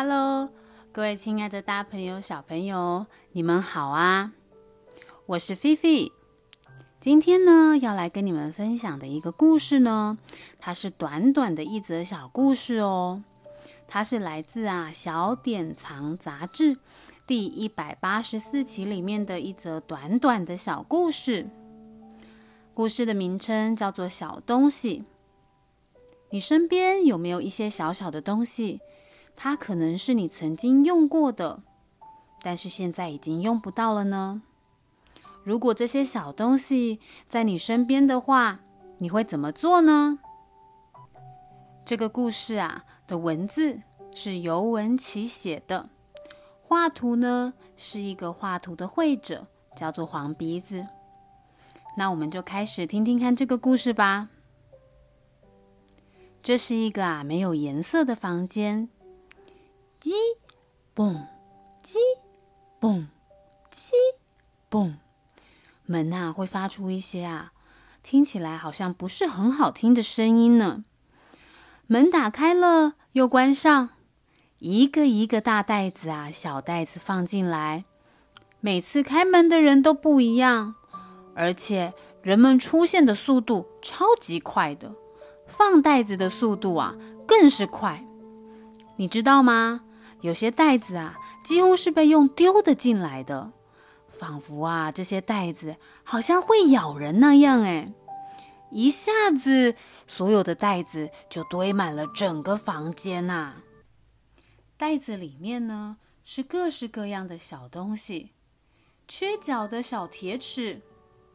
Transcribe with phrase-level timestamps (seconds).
[0.00, 0.48] Hello，
[0.92, 4.32] 各位亲爱的大朋友、小朋友，你们好啊！
[5.26, 6.12] 我是菲菲。
[7.00, 10.16] 今天呢，要来跟你们分享的一个故事呢，
[10.60, 13.24] 它是短短的一则小故事哦。
[13.88, 16.76] 它是来自啊《小典藏》杂志
[17.26, 21.48] 第一百八十四期里面的一则短短的小故事。
[22.72, 25.00] 故事的名称叫做《小东西》。
[26.30, 28.80] 你身边有没有一些小小的东西？
[29.40, 31.62] 它可能是你曾经用过的，
[32.42, 34.42] 但是现在已经用不到了呢。
[35.44, 38.58] 如果这些小东西在你身边的话，
[38.98, 40.18] 你会怎么做呢？
[41.84, 43.80] 这个故事啊的文字
[44.12, 45.88] 是尤文琪写的，
[46.60, 50.84] 画图呢是一个画图的绘者，叫做黄鼻子。
[51.96, 54.30] 那我们就开始听听看这个故事吧。
[56.42, 58.88] 这是一个啊没有颜色的房间。
[60.00, 60.12] 叽，
[60.94, 61.26] 嘣，
[61.82, 61.96] 叽，
[62.80, 63.06] 嘣，
[63.72, 63.90] 叽，
[64.70, 64.94] 嘣，
[65.86, 67.52] 门呐会发出一些啊，
[68.02, 70.84] 听起来好像不是很好听的声音呢。
[71.88, 73.90] 门打开了又关上，
[74.60, 77.84] 一个一个大袋子啊，小袋子放进来。
[78.60, 80.76] 每次开门的人都不一样，
[81.34, 81.92] 而且
[82.22, 84.92] 人们出现的速度超级快的，
[85.46, 86.94] 放袋子的速度啊
[87.26, 88.04] 更是快。
[88.96, 89.82] 你知道吗？
[90.20, 93.52] 有些袋子啊，几乎是被用丢的进来的，
[94.08, 97.62] 仿佛啊，这些袋子好像会咬人那样。
[97.62, 97.92] 哎，
[98.70, 99.76] 一下子，
[100.06, 103.54] 所有的袋子就堆满了整个房间呐。
[104.76, 108.32] 袋子里面呢，是各式各样的小东西：
[109.06, 110.82] 缺角的小铁尺、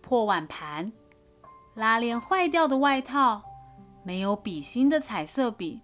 [0.00, 0.92] 破碗盘、
[1.74, 3.42] 拉链坏掉的外套、
[4.04, 5.80] 没有笔芯的彩色笔、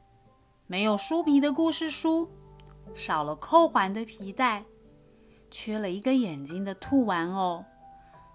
[0.66, 2.28] 没有书皮的故事书。
[2.94, 4.64] 少了扣环的皮带，
[5.50, 7.64] 缺了一个眼睛的兔玩偶，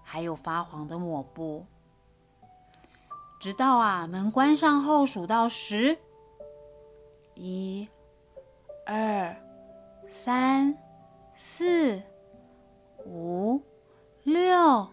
[0.02, 1.66] 还有发黄的抹布。
[3.38, 5.98] 直到啊门关上后数到十，
[7.34, 7.88] 一、
[8.86, 9.36] 二、
[10.10, 10.76] 三、
[11.36, 12.02] 四、
[13.04, 13.62] 五、
[14.24, 14.88] 六、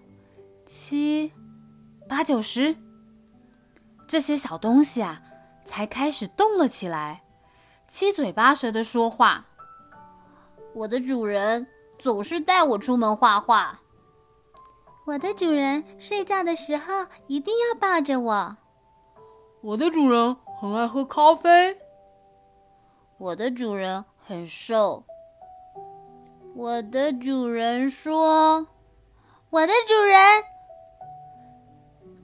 [0.66, 1.32] 七、
[2.08, 2.76] 八、九、十，
[4.08, 5.24] 这些小东西啊
[5.66, 7.24] 才开始动了起来，
[7.88, 9.48] 七嘴八舌的说话。
[10.74, 11.68] 我的主人
[12.00, 13.80] 总是带我出门画画。
[15.06, 18.58] 我的主人睡觉的时候一定要抱着我。
[19.62, 21.78] 我的主人很爱喝咖啡。
[23.18, 25.04] 我的主人很瘦。
[26.56, 28.68] 我的主人说
[29.50, 30.20] ：“我的主人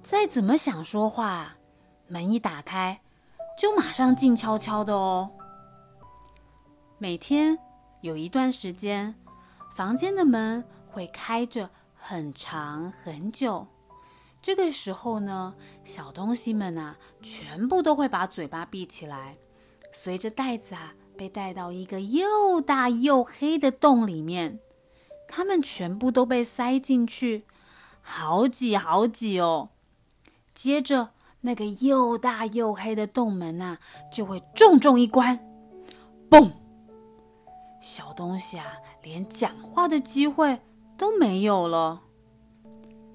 [0.01, 1.57] 再怎么想说话，
[2.07, 3.01] 门一打开
[3.57, 5.29] 就马上静悄悄的哦。”
[6.97, 7.57] 每天。
[8.01, 9.13] 有一段时间，
[9.69, 13.67] 房间的门会开着很长很久。
[14.41, 19.37] 这个时候呢，小东西们啊，全部都会把嘴巴闭起来，
[19.91, 24.59] 随着袋子啊被带到一个又大又黑的洞里面。
[25.27, 27.43] 它们全部都被塞进去，
[28.01, 29.71] 好挤好挤哦。
[30.55, 31.09] 接着，
[31.41, 33.79] 那个又大又黑的洞门啊，
[34.09, 35.37] 就会重重一关，
[36.29, 36.58] 嘣。
[37.81, 38.65] 小东西啊，
[39.03, 40.59] 连讲话的机会
[40.97, 42.01] 都没有了。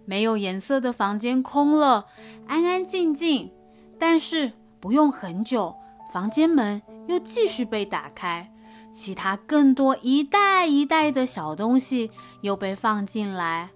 [0.06, 2.06] 没有颜色的房间空了，
[2.46, 3.52] 安安静静。
[3.98, 5.76] 但是不用很久，
[6.12, 8.52] 房间门又继续被打开，
[8.92, 12.10] 其他更多一袋一袋的小东西
[12.42, 13.70] 又被放进来。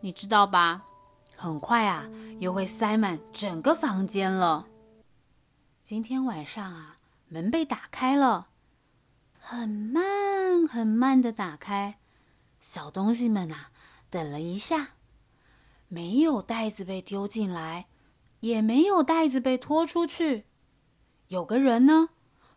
[0.00, 0.82] 你知道吧？
[1.36, 2.06] 很快啊，
[2.40, 4.66] 又会塞满整个房间了。
[5.82, 6.96] 今天晚上啊，
[7.28, 8.48] 门被打开了。
[9.44, 11.98] 很慢很慢的打开，
[12.60, 13.70] 小东西们啊，
[14.08, 14.94] 等了一下，
[15.88, 17.88] 没有袋子被丢进来，
[18.38, 20.46] 也没有袋子被拖出去。
[21.26, 22.10] 有个人呢，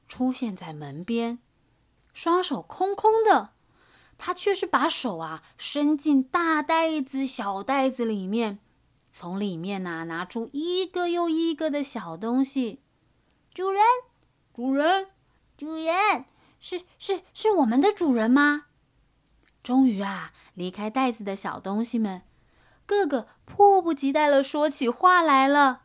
[0.07, 1.39] 出现在门边，
[2.13, 3.49] 双手空空的，
[4.17, 8.59] 他却是把手啊伸进大袋子、小袋子里面，
[9.11, 12.83] 从里面呐拿出一个又一个的小东西。
[13.51, 13.81] 主人，
[14.53, 15.07] 主人，
[15.57, 16.25] 主人。
[16.65, 18.65] 是是是我们的主人吗？
[19.61, 22.23] 终于啊，离开袋子的小东西们，
[22.87, 25.83] 个个迫不及待了，说起话来了。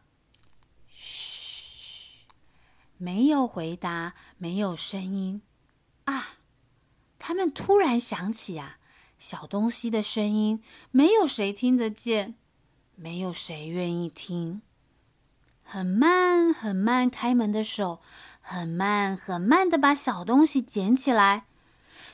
[0.89, 2.25] 嘘，
[2.97, 5.43] 没有回答，没有声音
[6.05, 6.37] 啊。
[7.19, 8.79] 他们突然想起啊，
[9.19, 12.37] 小东西的声音，没有谁听得见，
[12.95, 14.63] 没有谁愿意听。
[15.63, 18.01] 很慢很慢开门的手。
[18.53, 21.45] 很慢很慢的把小东西捡起来，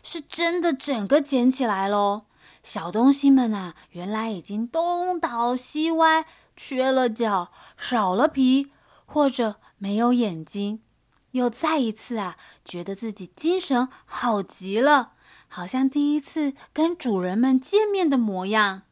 [0.03, 2.27] 是真的整个捡起来喽。
[2.63, 8.71] 小东西们啊，原来已经东倒西歪，缺了脚，少了皮，
[9.07, 10.83] 或者没有眼睛，
[11.31, 15.13] 又再一次啊，觉得自己精神好极了，
[15.49, 18.83] 好像第一次跟主人们见面的模样。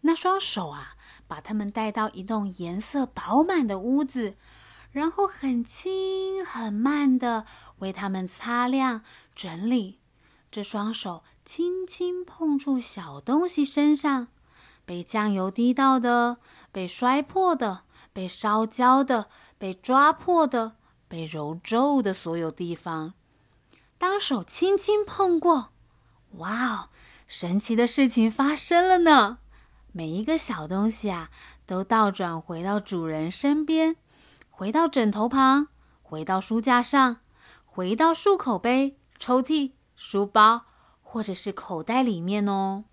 [0.00, 0.94] 那双手啊，
[1.28, 4.36] 把他们带到一栋颜色饱满的屋子，
[4.94, 7.44] 然后很轻很慢的
[7.78, 9.02] 为他们擦亮、
[9.34, 9.98] 整理。
[10.52, 14.28] 这双手轻轻碰触小东西身上，
[14.84, 16.36] 被酱油滴到的、
[16.70, 17.82] 被摔破的、
[18.12, 19.26] 被烧焦的、
[19.58, 20.76] 被抓破的、
[21.08, 23.14] 被揉皱的所有地方，
[23.98, 25.72] 当手轻轻碰过，
[26.36, 26.88] 哇哦，
[27.26, 29.38] 神奇的事情发生了呢！
[29.90, 31.30] 每一个小东西啊，
[31.66, 33.96] 都倒转回到主人身边，
[34.56, 35.66] 回到枕头旁，
[36.00, 37.16] 回到书架上，
[37.64, 40.66] 回到漱口杯、抽屉、书包，
[41.02, 42.84] 或者是口袋里面哦。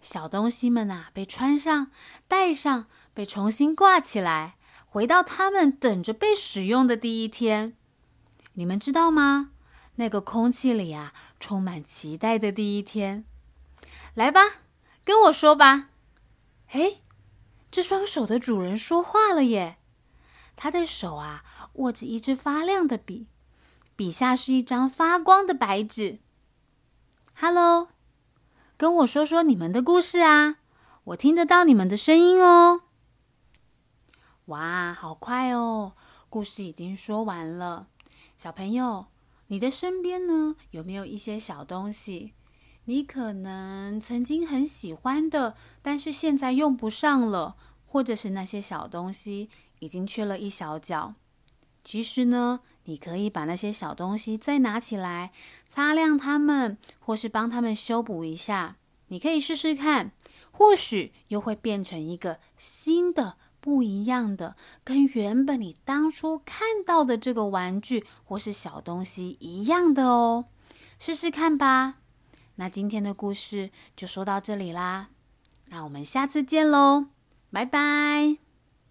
[0.00, 1.88] 小东西们啊，被穿上、
[2.26, 4.56] 戴上，被重新挂起来，
[4.86, 7.76] 回到他们等着被使用的第一天。
[8.54, 9.50] 你们知道吗？
[9.96, 13.26] 那个空气里啊，充满期待的第一天。
[14.14, 14.40] 来吧。
[15.04, 15.90] 跟我说吧，
[16.70, 17.02] 哎，
[17.70, 19.76] 这双手的主人说话了耶！
[20.56, 21.44] 他的手啊，
[21.74, 23.28] 握着一支发亮的笔，
[23.94, 26.18] 笔下是一张发光的白纸。
[27.34, 27.88] Hello，
[28.76, 30.56] 跟我说说你们的故事啊，
[31.04, 32.80] 我听得到你们的声音哦。
[34.46, 35.92] 哇，好快哦，
[36.30, 37.88] 故事已经说完了。
[38.36, 39.06] 小朋友，
[39.48, 42.32] 你的身边呢，有没有一些小东西？
[42.84, 51.14] 你可能曾经很喜欢的，但是现在用不上了，或者是那些小东西已经缺了一小角。
[51.84, 55.32] 其实呢，你可以把那些小东西再拿起来，
[55.68, 58.76] 擦亮它们，或是帮它们修补一下。
[59.08, 60.10] 你可以试试看，
[60.50, 70.46] 或许又会变成一个新的、不一样的，跟原本你当初看到的这个玩具或是小东西一样的哦。
[70.98, 71.98] 试试看吧。
[72.56, 75.10] 那今天的故事就说到这里啦，
[75.66, 77.06] 那我们下次见喽，
[77.52, 78.45] 拜拜。